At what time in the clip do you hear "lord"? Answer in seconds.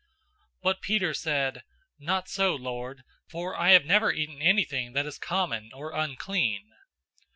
2.55-3.03